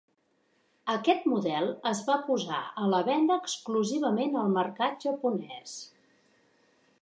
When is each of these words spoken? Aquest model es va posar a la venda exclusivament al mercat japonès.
Aquest 0.93 1.27
model 1.33 1.67
es 1.89 2.01
va 2.07 2.15
posar 2.29 2.61
a 2.85 2.87
la 2.95 3.03
venda 3.09 3.37
exclusivament 3.43 4.39
al 4.45 4.51
mercat 4.57 5.07
japonès. 5.09 5.77